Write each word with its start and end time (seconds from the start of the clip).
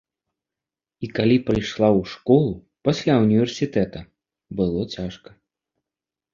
І 1.07 1.09
калі 1.19 1.37
прыйшла 1.49 1.89
ў 1.99 2.15
школу 2.15 2.49
пасля 2.89 3.13
ўніверсітэта, 3.27 3.99
было 4.63 4.81
цяжка. 4.99 5.29